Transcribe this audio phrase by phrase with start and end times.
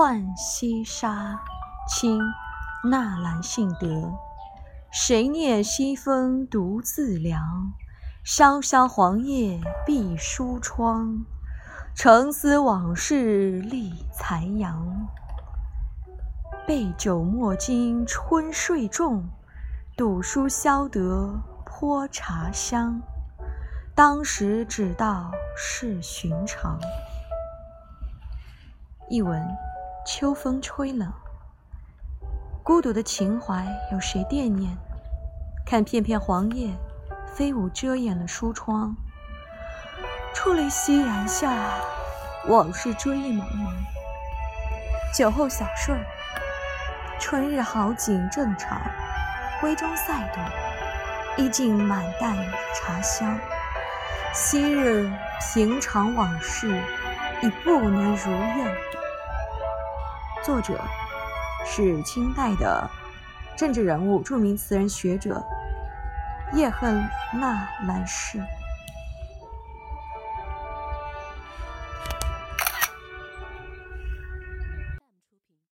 [0.00, 1.38] 浣溪沙，
[1.86, 2.18] 清·
[2.88, 4.10] 纳兰性德。
[4.90, 7.70] 谁念西风独自凉？
[8.24, 11.26] 萧萧黄叶闭疏窗。
[11.94, 15.06] 沉思往事立残阳。
[16.66, 19.28] 备酒莫惊春睡重，
[19.98, 23.02] 赌书消得泼茶香。
[23.94, 26.80] 当时只道是寻常。
[29.10, 29.46] 译文：
[30.06, 31.12] 秋风吹冷，
[32.62, 34.76] 孤独的情怀有谁惦念？
[35.66, 36.74] 看片片黄叶
[37.26, 38.96] 飞舞，遮掩了书窗。
[40.34, 41.52] 初离夕阳下，
[42.48, 43.72] 往事追忆茫茫。
[45.14, 45.94] 酒后小睡，
[47.20, 48.80] 春日好景正长，
[49.60, 52.34] 闺中赛读，衣尽满带
[52.74, 53.38] 茶香。
[54.32, 55.12] 昔日
[55.54, 56.82] 平常往事，
[57.42, 58.74] 已不能如愿。
[60.42, 60.80] 作者
[61.66, 62.88] 是清代的
[63.56, 65.44] 政治人物、著名词人学者
[66.54, 66.86] 叶赫
[67.34, 68.40] 那兰氏。